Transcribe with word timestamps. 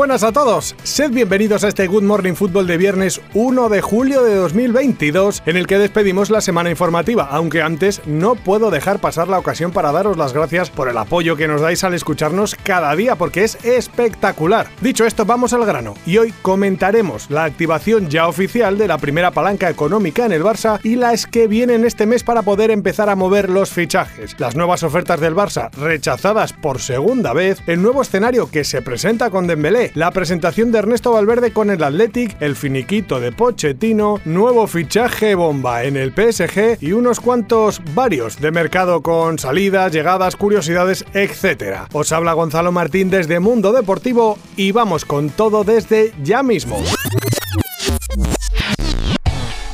Buenas 0.00 0.22
a 0.22 0.32
todos, 0.32 0.74
sed 0.82 1.10
bienvenidos 1.10 1.62
a 1.62 1.68
este 1.68 1.86
Good 1.86 2.04
Morning 2.04 2.32
Football 2.32 2.66
de 2.66 2.78
viernes 2.78 3.20
1 3.34 3.68
de 3.68 3.82
julio 3.82 4.24
de 4.24 4.34
2022 4.34 5.42
en 5.44 5.58
el 5.58 5.66
que 5.66 5.76
despedimos 5.76 6.30
la 6.30 6.40
semana 6.40 6.70
informativa, 6.70 7.28
aunque 7.30 7.60
antes 7.60 8.00
no 8.06 8.34
puedo 8.34 8.70
dejar 8.70 9.00
pasar 9.00 9.28
la 9.28 9.38
ocasión 9.38 9.72
para 9.72 9.92
daros 9.92 10.16
las 10.16 10.32
gracias 10.32 10.70
por 10.70 10.88
el 10.88 10.96
apoyo 10.96 11.36
que 11.36 11.46
nos 11.46 11.60
dais 11.60 11.84
al 11.84 11.92
escucharnos 11.92 12.54
cada 12.54 12.96
día 12.96 13.16
porque 13.16 13.44
es 13.44 13.62
espectacular. 13.62 14.68
Dicho 14.80 15.04
esto, 15.04 15.26
vamos 15.26 15.52
al 15.52 15.66
grano 15.66 15.92
y 16.06 16.16
hoy 16.16 16.32
comentaremos 16.40 17.30
la 17.30 17.44
activación 17.44 18.08
ya 18.08 18.26
oficial 18.26 18.78
de 18.78 18.88
la 18.88 18.96
primera 18.96 19.32
palanca 19.32 19.68
económica 19.68 20.24
en 20.24 20.32
el 20.32 20.42
Barça 20.42 20.80
y 20.82 20.96
las 20.96 21.26
que 21.26 21.46
vienen 21.46 21.84
este 21.84 22.06
mes 22.06 22.24
para 22.24 22.40
poder 22.40 22.70
empezar 22.70 23.10
a 23.10 23.16
mover 23.16 23.50
los 23.50 23.68
fichajes, 23.68 24.34
las 24.40 24.56
nuevas 24.56 24.82
ofertas 24.82 25.20
del 25.20 25.36
Barça 25.36 25.70
rechazadas 25.72 26.54
por 26.54 26.80
segunda 26.80 27.34
vez, 27.34 27.60
el 27.66 27.82
nuevo 27.82 28.00
escenario 28.00 28.50
que 28.50 28.64
se 28.64 28.80
presenta 28.80 29.28
con 29.28 29.46
la 29.94 30.10
presentación 30.10 30.72
de 30.72 30.78
Ernesto 30.78 31.12
Valverde 31.12 31.52
con 31.52 31.70
el 31.70 31.82
Athletic, 31.82 32.40
el 32.40 32.56
finiquito 32.56 33.20
de 33.20 33.32
Pochettino, 33.32 34.20
nuevo 34.24 34.66
fichaje 34.66 35.34
bomba 35.34 35.84
en 35.84 35.96
el 35.96 36.12
PSG 36.12 36.78
y 36.80 36.92
unos 36.92 37.20
cuantos 37.20 37.82
varios 37.94 38.40
de 38.40 38.50
mercado 38.50 39.02
con 39.02 39.38
salidas, 39.38 39.92
llegadas, 39.92 40.36
curiosidades, 40.36 41.04
etc. 41.14 41.88
Os 41.92 42.12
habla 42.12 42.32
Gonzalo 42.32 42.72
Martín 42.72 43.10
desde 43.10 43.40
Mundo 43.40 43.72
Deportivo 43.72 44.38
y 44.56 44.72
vamos 44.72 45.04
con 45.04 45.30
todo 45.30 45.64
desde 45.64 46.12
ya 46.22 46.42
mismo. 46.42 46.82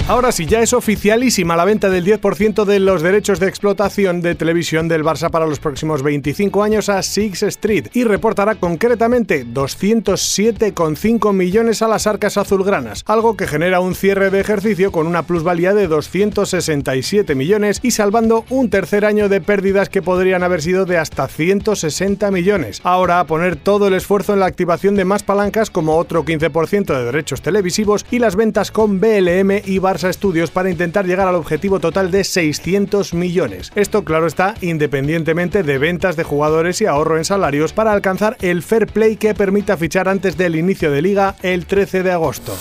Ahora 0.09 0.31
sí, 0.31 0.47
ya 0.47 0.61
es 0.61 0.73
oficialísima 0.73 1.57
la 1.57 1.65
venta 1.65 1.91
del 1.91 2.05
10% 2.05 2.65
de 2.65 2.79
los 2.79 3.03
derechos 3.03 3.41
de 3.41 3.49
explotación 3.49 4.21
de 4.21 4.37
televisión 4.37 4.87
del 4.87 5.03
Barça 5.03 5.31
para 5.31 5.49
los 5.49 5.59
próximos 5.59 6.05
25 6.05 6.63
años 6.63 6.89
a 6.89 7.03
Six 7.03 7.43
Street 7.43 7.89
y 7.93 8.05
reportará 8.05 8.55
concretamente 8.55 9.45
207,5 9.45 11.33
millones 11.33 11.83
a 11.83 11.89
las 11.89 12.07
arcas 12.07 12.37
azulgranas, 12.37 13.03
algo 13.07 13.37
que 13.37 13.49
genera 13.49 13.81
un 13.81 13.97
cierre 13.97 14.31
de 14.31 14.39
ejercicio 14.39 14.93
con 14.93 15.09
una 15.09 15.25
plusvalía 15.25 15.75
de 15.75 15.89
267 15.89 17.35
millones 17.35 17.81
y 17.83 17.91
salvando 17.91 18.45
un 18.49 18.71
tercer 18.71 19.07
año 19.07 19.29
de 19.29 19.41
pérdidas 19.41 19.89
que 19.89 20.03
podrían 20.03 20.45
haber 20.45 20.63
sido 20.63 20.85
de 20.85 20.99
hasta 20.99 21.27
160 21.27 22.31
millones. 22.31 22.81
Ahora 22.85 23.19
a 23.19 23.27
poner 23.27 23.57
todo 23.57 23.89
el 23.89 23.95
esfuerzo 23.95 24.35
en 24.35 24.39
la 24.39 24.47
activación 24.47 24.95
de 24.95 25.05
más 25.05 25.25
palancas 25.25 25.69
como 25.69 25.97
otro 25.97 26.25
15% 26.25 26.97
de 26.97 27.05
derechos 27.07 27.43
televisivos 27.43 28.07
y 28.13 28.21
las 28.21 28.37
ventas 28.37 28.71
con 28.71 29.01
BLM 29.01 29.63
y 29.65 29.81
Barça 29.81 29.96
a 30.05 30.11
Estudios 30.11 30.51
para 30.51 30.71
intentar 30.71 31.07
llegar 31.07 31.29
al 31.29 31.35
objetivo 31.35 31.81
total 31.81 32.11
de 32.11 32.25
600 32.25 33.15
millones. 33.15 33.73
Esto, 33.75 34.05
claro 34.05 34.27
está, 34.27 34.55
independientemente 34.61 35.63
de 35.63 35.79
ventas 35.79 36.17
de 36.17 36.25
jugadores 36.25 36.81
y 36.81 36.87
ahorro 36.87 37.19
en 37.19 37.25
salarios 37.25 37.73
para 37.73 37.93
alcanzar 37.93 38.37
el 38.41 38.63
fair 38.63 38.87
play 38.87 39.17
que 39.17 39.35
permita 39.35 39.77
fichar 39.77 40.09
antes 40.09 40.37
del 40.37 40.57
inicio 40.57 40.91
de 40.91 41.03
liga 41.03 41.37
el 41.43 41.67
13 41.67 42.03
de 42.03 42.13
agosto. 42.13 42.57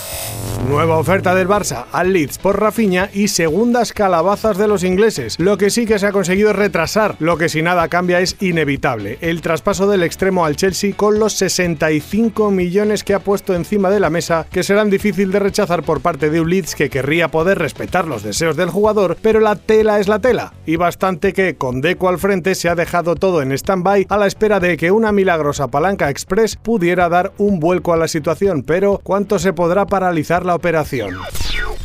Nueva 0.68 0.98
oferta 0.98 1.34
del 1.34 1.46
Barça 1.46 1.84
al 1.92 2.12
Leeds 2.12 2.38
por 2.38 2.60
Rafinha 2.60 3.08
y 3.14 3.28
segundas 3.28 3.92
calabazas 3.92 4.58
de 4.58 4.66
los 4.66 4.82
ingleses. 4.82 5.38
Lo 5.38 5.56
que 5.58 5.70
sí 5.70 5.86
que 5.86 5.98
se 5.98 6.06
ha 6.06 6.12
conseguido 6.12 6.50
es 6.50 6.56
retrasar, 6.56 7.14
lo 7.20 7.38
que 7.38 7.48
si 7.48 7.62
nada 7.62 7.86
cambia 7.88 8.20
es 8.20 8.36
inevitable. 8.40 9.18
El 9.20 9.42
traspaso 9.42 9.86
del 9.86 10.02
extremo 10.02 10.44
al 10.44 10.56
Chelsea 10.56 10.94
con 10.96 11.20
los 11.20 11.34
65 11.34 12.50
millones 12.50 13.04
que 13.04 13.14
ha 13.14 13.20
puesto 13.20 13.54
encima 13.54 13.90
de 13.90 14.00
la 14.00 14.10
mesa, 14.10 14.46
que 14.50 14.64
serán 14.64 14.90
difícil 14.90 15.30
de 15.30 15.38
rechazar 15.38 15.84
por 15.84 16.00
parte 16.00 16.30
de 16.30 16.40
un 16.40 16.50
Leeds 16.50 16.74
que 16.74 16.90
querría 16.90 17.25
poder 17.28 17.58
respetar 17.58 18.06
los 18.06 18.22
deseos 18.22 18.56
del 18.56 18.70
jugador, 18.70 19.16
pero 19.20 19.40
la 19.40 19.56
tela 19.56 20.00
es 20.00 20.08
la 20.08 20.18
tela. 20.18 20.52
Y 20.66 20.76
bastante 20.76 21.32
que 21.32 21.56
con 21.56 21.80
Deco 21.80 22.08
al 22.08 22.18
frente 22.18 22.54
se 22.54 22.68
ha 22.68 22.74
dejado 22.74 23.14
todo 23.14 23.42
en 23.42 23.52
stand-by 23.52 24.06
a 24.08 24.16
la 24.16 24.26
espera 24.26 24.60
de 24.60 24.76
que 24.76 24.90
una 24.90 25.12
milagrosa 25.12 25.68
palanca 25.68 26.10
express 26.10 26.56
pudiera 26.56 27.08
dar 27.08 27.32
un 27.38 27.60
vuelco 27.60 27.92
a 27.92 27.96
la 27.96 28.08
situación, 28.08 28.62
pero 28.62 29.00
¿cuánto 29.02 29.38
se 29.38 29.52
podrá 29.52 29.86
paralizar 29.86 30.44
la 30.44 30.54
operación? 30.54 31.16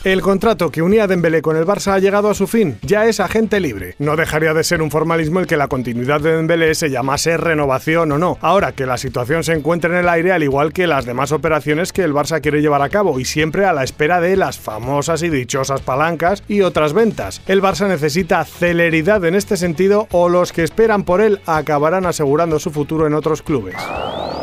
El 0.04 0.24
contrato 0.24 0.72
que 0.72 0.82
unía 0.82 1.04
a 1.04 1.08
Dembélé 1.08 1.44
con 1.44 1.56
el 1.56 1.66
Barça 1.68 1.94
ha 1.94 2.00
llegado 2.00 2.32
a 2.32 2.34
su 2.34 2.48
fin, 2.48 2.80
ya 2.82 3.06
es 3.06 3.20
agente 3.20 3.60
libre. 3.60 3.94
No 4.00 4.16
dejaría 4.16 4.52
de 4.56 4.64
ser 4.64 4.82
un 4.82 4.90
formalismo 4.90 5.40
el 5.40 5.46
que 5.46 5.58
la 5.58 5.68
continuidad 5.68 6.22
de 6.22 6.36
Dembélé 6.36 6.74
se 6.74 6.90
llamase 6.90 7.38
renovación 7.38 8.12
o 8.12 8.18
no. 8.18 8.40
Ahora 8.42 8.72
que 8.72 8.88
la 8.88 8.98
situación 8.98 9.44
se 9.44 9.54
encuentra 9.54 9.92
en 9.92 9.98
el 9.98 10.10
aire 10.10 10.32
al 10.32 10.42
igual 10.42 10.74
que 10.74 10.88
las 10.88 11.06
demás 11.06 11.32
operaciones 11.32 11.94
que 11.94 12.02
el 12.02 12.16
Barça 12.16 12.42
quiere 12.42 12.64
llevar 12.64 12.82
a 12.82 12.90
cabo 12.90 13.20
y 13.20 13.26
siempre 13.26 13.66
a 13.66 13.74
la 13.74 13.84
espera 13.84 14.20
de 14.20 14.36
las 14.38 14.58
famosas 14.58 15.22
y 15.22 15.30
dichosas 15.30 15.82
palancas 15.82 16.42
y 16.48 16.62
otras 16.62 16.94
ventas. 16.94 17.44
El 17.46 17.62
Barça 17.62 17.88
necesita 17.88 18.44
celeridad 18.44 19.24
en 19.26 19.36
este 19.36 19.56
sentido 19.56 20.08
o 20.10 20.30
los 20.30 20.52
que 20.52 20.64
esperan 20.64 21.04
por 21.04 21.22
él 21.22 21.42
acabarán 21.46 22.08
asegurando 22.08 22.58
su 22.58 22.72
futuro 22.72 23.06
en 23.06 23.14
otros 23.14 23.44
clubes. 23.44 23.76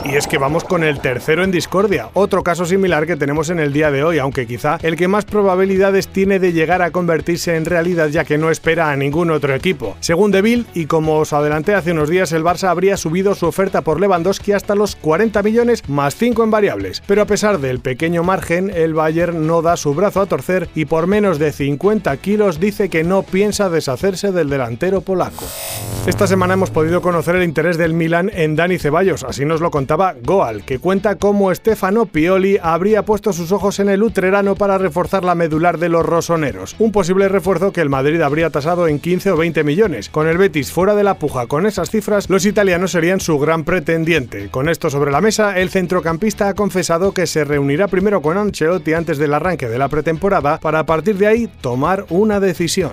Y 0.05 0.15
es 0.17 0.27
que 0.27 0.39
vamos 0.39 0.65
con 0.65 0.85
el 0.85 1.01
tercero 1.01 1.45
en 1.45 1.51
discordia, 1.51 2.09
otro 2.15 2.43
caso 2.43 2.65
similar 2.65 3.07
que 3.07 3.17
tenemos 3.17 3.51
en 3.51 3.59
el 3.59 3.73
día 3.73 3.91
de 3.91 4.05
hoy, 4.05 4.19
aunque 4.19 4.47
quizá 4.47 4.79
el 4.83 4.97
que 4.97 5.09
más 5.09 5.25
probabilidades 5.25 6.09
tiene 6.09 6.39
de 6.39 6.53
llegar 6.53 6.83
a 6.83 6.91
convertirse 6.91 7.57
en 7.57 7.65
realidad 7.65 8.09
ya 8.09 8.25
que 8.25 8.39
no 8.39 8.51
espera 8.51 8.91
a 8.91 8.97
ningún 8.97 9.31
otro 9.31 9.55
equipo. 9.55 9.97
Según 10.01 10.31
Deville, 10.31 10.65
y 10.73 10.87
como 10.87 11.19
os 11.19 11.33
adelanté 11.33 11.75
hace 11.75 11.93
unos 11.93 12.09
días, 12.09 12.33
el 12.33 12.45
Barça 12.45 12.69
habría 12.69 12.97
subido 12.97 13.35
su 13.35 13.47
oferta 13.47 13.83
por 13.83 14.01
Lewandowski 14.01 14.53
hasta 14.53 14.75
los 14.75 14.97
40 14.97 15.43
millones 15.43 15.89
más 15.89 16.15
5 16.15 16.45
en 16.45 16.51
variables, 16.51 17.03
pero 17.07 17.23
a 17.23 17.27
pesar 17.27 17.59
del 17.59 17.81
pequeño 17.81 18.23
margen, 18.23 18.71
el 18.71 18.95
Bayern 18.95 19.47
no 19.47 19.63
da 19.63 19.77
su 19.77 19.95
brazo 19.95 20.21
a 20.21 20.27
torcer 20.27 20.69
y 20.75 20.87
por 20.87 21.07
menos 21.07 21.39
de 21.39 21.53
50 21.53 22.17
kilos 22.19 22.61
dice 22.61 22.89
que 22.89 23.05
no 23.05 23.25
piensa 23.25 23.69
deshacerse 23.69 24.33
del 24.33 24.49
delantero 24.49 25.01
polaco. 25.01 25.45
Esta 26.07 26.27
semana 26.27 26.55
hemos 26.55 26.71
podido 26.71 27.03
conocer 27.03 27.37
el 27.37 27.43
interés 27.43 27.77
del 27.77 27.93
Milan 27.93 28.31
en 28.33 28.57
Dani 28.57 28.79
Ceballos, 28.79 29.25
así 29.25 29.45
nos 29.45 29.61
lo 29.61 29.71
contaba 29.89 30.17
Goal, 30.23 30.65
que 30.65 30.79
cuenta 30.79 31.17
cómo 31.17 31.55
Stefano 31.55 32.05
Pioli 32.05 32.59
habría 32.63 33.07
puesto 33.07 33.33
sus 33.33 33.53
ojos 33.53 33.81
en 33.81 33.89
el 33.89 34.03
utrerano 34.03 34.55
para 34.55 34.77
reforzar 34.77 35.25
la 35.25 35.35
medular 35.35 35.79
de 35.79 35.89
los 35.89 36.05
rosoneros, 36.05 36.77
un 36.79 36.93
posible 36.93 37.27
refuerzo 37.27 37.73
que 37.73 37.81
el 37.81 37.89
Madrid 37.89 38.21
habría 38.21 38.51
tasado 38.51 38.87
en 38.87 38.99
15 38.99 39.31
o 39.31 39.39
20 39.39 39.65
millones. 39.65 40.11
Con 40.11 40.29
el 40.29 40.37
Betis 40.37 40.73
fuera 40.73 40.95
de 40.95 41.05
la 41.05 41.15
puja 41.15 41.47
con 41.47 41.65
esas 41.65 41.89
cifras, 41.89 42.29
los 42.29 42.45
italianos 42.45 42.91
serían 42.91 43.19
su 43.19 43.39
gran 43.39 43.65
pretendiente. 43.65 44.51
Con 44.51 44.69
esto 44.69 44.91
sobre 44.91 45.11
la 45.11 45.23
mesa, 45.23 45.59
el 45.59 45.71
centrocampista 45.71 46.51
ha 46.51 46.55
confesado 46.55 47.15
que 47.15 47.27
se 47.27 47.45
reunirá 47.45 47.89
primero 47.89 48.21
con 48.21 48.37
Ancelotti 48.37 48.93
antes 48.93 49.17
del 49.17 49.33
arranque 49.33 49.71
de 49.71 49.79
la 49.79 49.89
pretemporada 49.89 50.59
para 50.59 50.81
a 50.81 50.85
partir 50.85 51.17
de 51.17 51.29
ahí 51.29 51.49
tomar 51.63 52.05
una 52.11 52.41
decisión. 52.41 52.93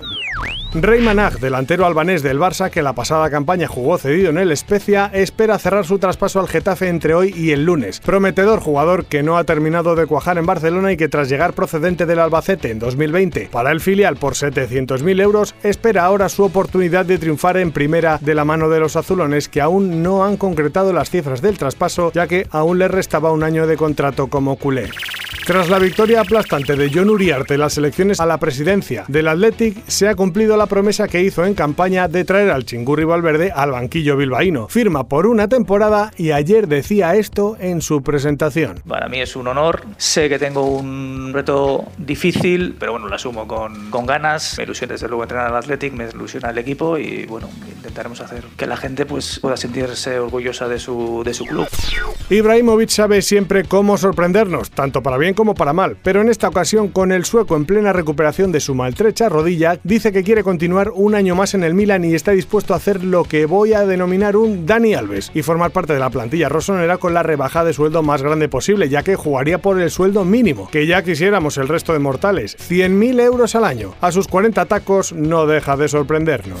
Rey 0.74 1.00
Manag, 1.00 1.40
delantero 1.40 1.86
albanés 1.86 2.22
del 2.22 2.38
Barça 2.38 2.70
que 2.70 2.82
la 2.82 2.92
pasada 2.92 3.30
campaña 3.30 3.66
jugó 3.66 3.96
cedido 3.96 4.28
en 4.28 4.36
el 4.36 4.52
Especia, 4.52 5.10
espera 5.14 5.58
cerrar 5.58 5.86
su 5.86 5.98
traspaso 5.98 6.38
al 6.38 6.48
Getafe 6.48 6.88
entre 6.88 7.14
hoy 7.14 7.32
y 7.34 7.52
el 7.52 7.64
lunes. 7.64 8.00
Prometedor 8.00 8.60
jugador 8.60 9.06
que 9.06 9.22
no 9.22 9.38
ha 9.38 9.44
terminado 9.44 9.94
de 9.94 10.06
cuajar 10.06 10.36
en 10.36 10.44
Barcelona 10.44 10.92
y 10.92 10.98
que 10.98 11.08
tras 11.08 11.30
llegar 11.30 11.54
procedente 11.54 12.04
del 12.04 12.18
Albacete 12.18 12.70
en 12.70 12.78
2020 12.78 13.48
para 13.50 13.70
el 13.70 13.80
filial 13.80 14.16
por 14.16 14.34
700.000 14.34 15.22
euros, 15.22 15.54
espera 15.62 16.04
ahora 16.04 16.28
su 16.28 16.44
oportunidad 16.44 17.06
de 17.06 17.16
triunfar 17.16 17.56
en 17.56 17.72
primera 17.72 18.18
de 18.20 18.34
la 18.34 18.44
mano 18.44 18.68
de 18.68 18.80
los 18.80 18.96
azulones 18.96 19.48
que 19.48 19.62
aún 19.62 20.02
no 20.02 20.24
han 20.24 20.36
concretado 20.36 20.92
las 20.92 21.08
cifras 21.08 21.40
del 21.40 21.56
traspaso 21.56 22.12
ya 22.12 22.26
que 22.26 22.46
aún 22.50 22.78
le 22.78 22.88
restaba 22.88 23.32
un 23.32 23.44
año 23.44 23.66
de 23.66 23.78
contrato 23.78 24.26
como 24.26 24.56
culé. 24.56 24.90
Tras 25.46 25.68
la 25.70 25.78
victoria 25.78 26.22
aplastante 26.22 26.74
de 26.74 26.90
John 26.92 27.08
Uriarte 27.08 27.54
en 27.54 27.60
las 27.60 27.78
elecciones 27.78 28.18
a 28.18 28.26
la 28.26 28.38
presidencia 28.38 29.04
del 29.06 29.28
Athletic, 29.28 29.76
se 29.86 30.08
ha 30.08 30.16
cumplido 30.26 30.56
la 30.56 30.66
promesa 30.66 31.06
que 31.06 31.22
hizo 31.22 31.44
en 31.44 31.54
campaña 31.54 32.08
de 32.08 32.24
traer 32.24 32.50
al 32.50 32.64
Chingurri 32.64 33.04
Valverde 33.04 33.52
al 33.54 33.70
banquillo 33.70 34.16
bilbaíno. 34.16 34.66
Firma 34.66 35.06
por 35.06 35.24
una 35.28 35.46
temporada 35.46 36.10
y 36.16 36.32
ayer 36.32 36.66
decía 36.66 37.14
esto 37.14 37.56
en 37.60 37.80
su 37.80 38.02
presentación. 38.02 38.82
Para 38.88 39.08
mí 39.08 39.20
es 39.20 39.36
un 39.36 39.46
honor. 39.46 39.84
Sé 39.98 40.28
que 40.28 40.40
tengo 40.40 40.66
un 40.66 41.30
reto 41.32 41.84
difícil, 41.96 42.74
pero 42.76 42.90
bueno, 42.90 43.06
lo 43.06 43.14
asumo 43.14 43.46
con, 43.46 43.88
con 43.92 44.04
ganas. 44.04 44.56
Me 44.58 44.64
ilusiona 44.64 44.94
desde 44.94 45.06
luego 45.06 45.22
entrenar 45.22 45.46
al 45.46 45.56
Athletic, 45.58 45.92
me 45.92 46.08
ilusiona 46.08 46.50
el 46.50 46.58
equipo 46.58 46.98
y 46.98 47.24
bueno, 47.26 47.48
intentaremos 47.68 48.20
hacer 48.20 48.42
que 48.56 48.66
la 48.66 48.76
gente 48.76 49.06
pues, 49.06 49.38
pueda 49.38 49.56
sentirse 49.56 50.18
orgullosa 50.18 50.66
de 50.66 50.80
su, 50.80 51.22
de 51.24 51.34
su 51.34 51.44
club. 51.44 51.68
Ibrahimovic 52.30 52.88
sabe 52.88 53.22
siempre 53.22 53.62
cómo 53.62 53.96
sorprendernos, 53.96 54.72
tanto 54.72 55.04
para 55.04 55.18
bien 55.18 55.34
como 55.34 55.54
para 55.54 55.72
mal, 55.72 55.96
pero 56.02 56.20
en 56.20 56.30
esta 56.30 56.48
ocasión 56.48 56.88
con 56.88 57.12
el 57.12 57.24
sueco 57.24 57.54
en 57.54 57.64
plena 57.64 57.92
recuperación 57.92 58.50
de 58.50 58.58
su 58.58 58.74
maltrecha 58.74 59.28
rodilla, 59.28 59.78
dice 59.84 60.10
que 60.10 60.15
quiere 60.22 60.42
continuar 60.42 60.90
un 60.94 61.14
año 61.14 61.34
más 61.34 61.54
en 61.54 61.64
el 61.64 61.74
Milan 61.74 62.04
y 62.04 62.14
está 62.14 62.32
dispuesto 62.32 62.74
a 62.74 62.76
hacer 62.76 63.04
lo 63.04 63.24
que 63.24 63.46
voy 63.46 63.72
a 63.72 63.86
denominar 63.86 64.36
un 64.36 64.66
Dani 64.66 64.94
Alves 64.94 65.30
y 65.34 65.42
formar 65.42 65.70
parte 65.70 65.92
de 65.92 65.98
la 65.98 66.10
plantilla 66.10 66.48
rosonera 66.48 66.98
con 66.98 67.14
la 67.14 67.22
rebaja 67.22 67.64
de 67.64 67.72
sueldo 67.72 68.02
más 68.02 68.22
grande 68.22 68.48
posible, 68.48 68.88
ya 68.88 69.02
que 69.02 69.16
jugaría 69.16 69.58
por 69.58 69.80
el 69.80 69.90
sueldo 69.90 70.24
mínimo, 70.24 70.68
que 70.70 70.86
ya 70.86 71.02
quisiéramos 71.02 71.58
el 71.58 71.68
resto 71.68 71.92
de 71.92 71.98
mortales, 71.98 72.56
100.000 72.58 73.20
euros 73.20 73.54
al 73.54 73.64
año. 73.64 73.94
A 74.00 74.12
sus 74.12 74.28
40 74.28 74.66
tacos 74.66 75.12
no 75.12 75.46
deja 75.46 75.76
de 75.76 75.88
sorprendernos. 75.88 76.60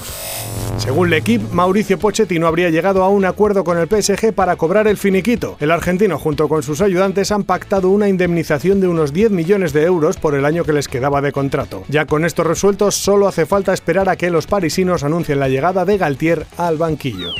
Según 0.78 1.12
equipo, 1.14 1.48
Mauricio 1.52 1.98
Pochettino 1.98 2.46
habría 2.46 2.68
llegado 2.68 3.02
a 3.02 3.08
un 3.08 3.24
acuerdo 3.24 3.64
con 3.64 3.78
el 3.78 3.88
PSG 3.88 4.34
para 4.34 4.56
cobrar 4.56 4.86
el 4.86 4.98
finiquito. 4.98 5.56
El 5.58 5.70
argentino 5.70 6.18
junto 6.18 6.48
con 6.48 6.62
sus 6.62 6.82
ayudantes 6.82 7.32
han 7.32 7.44
pactado 7.44 7.88
una 7.88 8.08
indemnización 8.08 8.80
de 8.80 8.86
unos 8.86 9.12
10 9.12 9.30
millones 9.30 9.72
de 9.72 9.84
euros 9.84 10.18
por 10.18 10.34
el 10.34 10.44
año 10.44 10.64
que 10.64 10.74
les 10.74 10.86
quedaba 10.86 11.22
de 11.22 11.32
contrato. 11.32 11.84
Ya 11.88 12.04
con 12.04 12.24
esto 12.24 12.44
resueltos, 12.44 12.94
solo 12.94 13.26
hace 13.26 13.45
falta 13.46 13.72
esperar 13.72 14.08
a 14.08 14.16
que 14.16 14.30
los 14.30 14.46
parisinos 14.46 15.04
anuncien 15.04 15.40
la 15.40 15.48
llegada 15.48 15.84
de 15.84 15.98
Galtier 15.98 16.46
al 16.56 16.76
banquillo. 16.76 17.30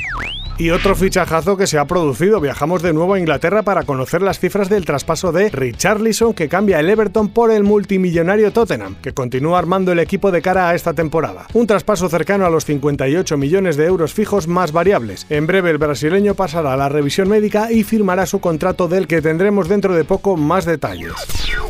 Y 0.59 0.71
otro 0.71 0.95
fichajazo 0.95 1.55
que 1.55 1.67
se 1.67 1.77
ha 1.77 1.85
producido. 1.85 2.41
Viajamos 2.41 2.81
de 2.81 2.91
nuevo 2.91 3.13
a 3.13 3.19
Inglaterra 3.19 3.61
para 3.61 3.83
conocer 3.83 4.23
las 4.23 4.39
cifras 4.39 4.69
del 4.69 4.85
traspaso 4.85 5.31
de 5.31 5.49
Richarlison 5.49 6.33
que 6.33 6.49
cambia 6.49 6.79
el 6.79 6.89
Everton 6.89 7.29
por 7.29 7.51
el 7.51 7.63
multimillonario 7.63 8.51
Tottenham, 8.51 8.95
que 8.95 9.13
continúa 9.13 9.59
armando 9.59 9.91
el 9.91 9.99
equipo 9.99 10.31
de 10.31 10.41
cara 10.41 10.69
a 10.69 10.73
esta 10.73 10.93
temporada. 10.93 11.45
Un 11.53 11.67
traspaso 11.67 12.09
cercano 12.09 12.47
a 12.47 12.49
los 12.49 12.65
58 12.65 13.37
millones 13.37 13.77
de 13.77 13.85
euros 13.85 14.15
fijos 14.15 14.47
más 14.47 14.71
variables. 14.71 15.27
En 15.29 15.45
breve 15.45 15.69
el 15.69 15.77
brasileño 15.77 16.33
pasará 16.33 16.73
a 16.73 16.77
la 16.77 16.89
revisión 16.89 17.29
médica 17.29 17.71
y 17.71 17.83
firmará 17.83 18.25
su 18.25 18.39
contrato 18.39 18.87
del 18.87 19.05
que 19.05 19.21
tendremos 19.21 19.69
dentro 19.69 19.93
de 19.93 20.05
poco 20.05 20.37
más 20.37 20.65
detalles. 20.65 21.13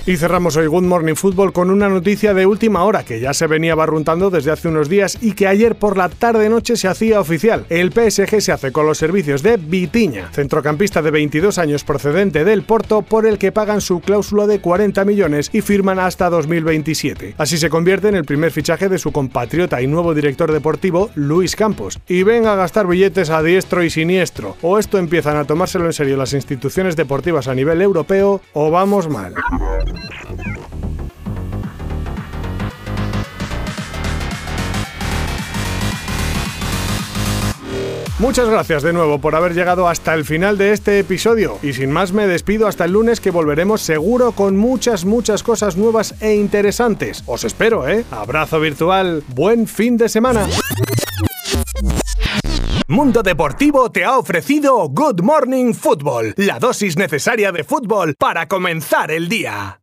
Y 0.05 0.15
cerramos 0.15 0.55
hoy 0.55 0.67
Good 0.67 0.83
Morning 0.83 1.15
Football 1.15 1.51
con 1.51 1.69
una 1.69 1.89
noticia 1.89 2.33
de 2.33 2.45
última 2.45 2.85
hora 2.85 3.03
que 3.03 3.19
ya 3.19 3.33
se 3.33 3.47
venía 3.47 3.75
barruntando 3.75 4.29
desde 4.29 4.51
hace 4.51 4.69
unos 4.69 4.87
días 4.87 5.17
y 5.19 5.33
que 5.33 5.47
ayer 5.47 5.75
por 5.75 5.97
la 5.97 6.07
tarde-noche 6.07 6.77
se 6.77 6.87
hacía 6.87 7.19
oficial. 7.19 7.65
El 7.67 7.91
PSG 7.91 8.39
se 8.39 8.53
hace 8.53 8.71
con 8.77 8.85
los 8.85 8.99
servicios 8.99 9.41
de 9.41 9.57
Vitiña, 9.57 10.29
centrocampista 10.31 11.01
de 11.01 11.09
22 11.09 11.57
años 11.57 11.83
procedente 11.83 12.45
del 12.45 12.61
Porto, 12.61 13.01
por 13.01 13.25
el 13.25 13.39
que 13.39 13.51
pagan 13.51 13.81
su 13.81 14.01
cláusula 14.01 14.45
de 14.45 14.61
40 14.61 15.03
millones 15.03 15.49
y 15.51 15.61
firman 15.61 15.97
hasta 15.97 16.29
2027. 16.29 17.33
Así 17.39 17.57
se 17.57 17.71
convierte 17.71 18.09
en 18.09 18.13
el 18.13 18.23
primer 18.23 18.51
fichaje 18.51 18.87
de 18.87 18.99
su 18.99 19.11
compatriota 19.11 19.81
y 19.81 19.87
nuevo 19.87 20.13
director 20.13 20.51
deportivo, 20.51 21.09
Luis 21.15 21.55
Campos. 21.55 21.97
Y 22.07 22.21
venga 22.21 22.53
a 22.53 22.55
gastar 22.55 22.85
billetes 22.85 23.31
a 23.31 23.41
diestro 23.41 23.83
y 23.83 23.89
siniestro. 23.89 24.55
O 24.61 24.77
esto 24.77 24.99
empiezan 24.99 25.37
a 25.37 25.45
tomárselo 25.45 25.87
en 25.87 25.93
serio 25.93 26.15
las 26.15 26.33
instituciones 26.33 26.95
deportivas 26.95 27.47
a 27.47 27.55
nivel 27.55 27.81
europeo, 27.81 28.41
o 28.53 28.69
vamos 28.69 29.09
mal. 29.09 29.33
Muchas 38.19 38.49
gracias 38.49 38.81
de 38.81 38.93
nuevo 38.93 39.19
por 39.19 39.35
haber 39.35 39.53
llegado 39.53 39.87
hasta 39.87 40.15
el 40.15 40.25
final 40.25 40.57
de 40.57 40.71
este 40.71 40.97
episodio 40.97 41.59
y 41.61 41.73
sin 41.73 41.91
más 41.91 42.13
me 42.13 42.25
despido 42.25 42.67
hasta 42.67 42.85
el 42.85 42.93
lunes 42.93 43.21
que 43.21 43.29
volveremos 43.29 43.81
seguro 43.81 44.31
con 44.31 44.57
muchas 44.57 45.05
muchas 45.05 45.43
cosas 45.43 45.77
nuevas 45.77 46.15
e 46.19 46.33
interesantes. 46.33 47.23
Os 47.27 47.43
espero, 47.43 47.87
¿eh? 47.87 48.05
Abrazo 48.09 48.59
virtual, 48.59 49.23
buen 49.35 49.67
fin 49.67 49.97
de 49.97 50.09
semana. 50.09 50.47
Mundo 52.87 53.21
Deportivo 53.21 53.91
te 53.91 54.03
ha 54.03 54.17
ofrecido 54.17 54.89
Good 54.89 55.21
Morning 55.21 55.73
Football, 55.73 56.33
la 56.37 56.57
dosis 56.57 56.97
necesaria 56.97 57.51
de 57.51 57.63
fútbol 57.63 58.15
para 58.17 58.47
comenzar 58.47 59.11
el 59.11 59.29
día. 59.29 59.75